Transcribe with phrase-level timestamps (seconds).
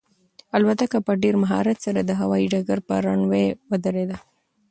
[0.55, 4.17] الوتکه په ډېر مهارت سره د هوایي ډګر پر رن وې ودرېده.